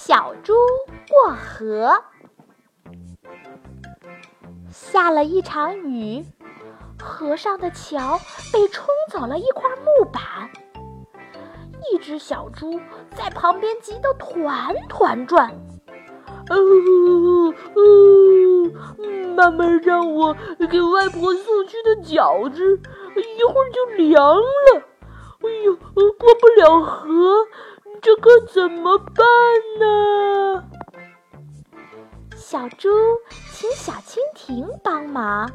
[0.00, 0.54] 小猪
[1.10, 2.04] 过河，
[4.70, 6.24] 下了一场雨，
[7.02, 8.20] 河上的桥
[8.52, 10.22] 被冲走了一块木板，
[11.90, 12.80] 一只小猪
[13.16, 15.52] 在旁边急得团团转。
[16.48, 18.72] 呜呜呜，
[19.34, 20.34] 妈妈让我
[20.70, 22.80] 给外婆送去的饺子，
[23.16, 24.82] 一会儿就凉了。
[25.40, 27.47] 哎呦，过不了河，
[28.08, 29.26] 这可怎么办
[29.78, 30.64] 呢？
[32.34, 32.88] 小猪
[33.52, 35.46] 请小蜻蜓帮忙。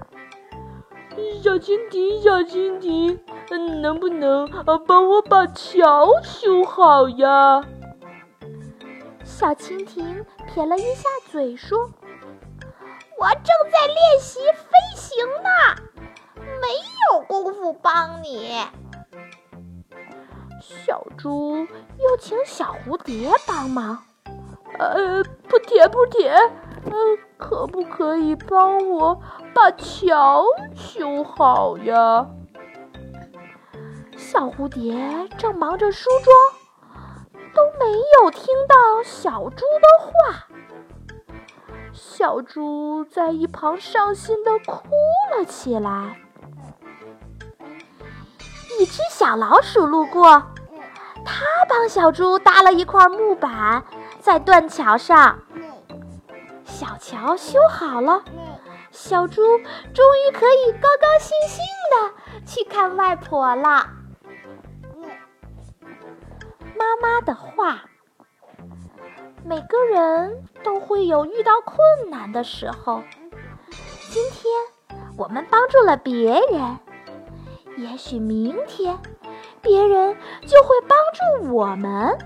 [1.42, 4.48] 小蜻蜓，小蜻蜓，嗯能不能
[4.86, 7.64] 帮我把桥修好呀？
[9.24, 11.90] 小蜻蜓撇了一下嘴说
[13.18, 15.50] ：“我正在练习飞行呢，
[16.62, 16.68] 没
[17.10, 18.62] 有功夫帮你。”
[20.66, 24.02] 小猪又请小蝴蝶帮忙，
[24.80, 26.34] 呃，不甜不甜，
[26.86, 26.94] 嗯，
[27.38, 29.20] 可不可以帮我
[29.54, 32.26] 把桥修好呀？
[34.16, 40.48] 小蝴蝶正忙着梳妆，都没有听到小猪的话。
[41.92, 44.88] 小猪在一旁伤心的哭
[45.36, 46.18] 了起来。
[48.80, 50.42] 一只小老鼠路过。
[51.26, 53.84] 他帮小猪搭了一块木板，
[54.20, 55.40] 在断桥上。
[56.66, 58.24] 小桥修好了，
[58.92, 59.42] 小猪
[59.94, 63.90] 终于可以高高兴兴的去看外婆了。
[66.76, 67.82] 妈妈的话：
[69.46, 73.04] 每个人都会有遇到困难的时候。
[74.10, 74.54] 今天
[75.18, 76.80] 我们帮助了别人，
[77.78, 79.00] 也许明天。
[79.62, 82.18] 别人就会帮助我们。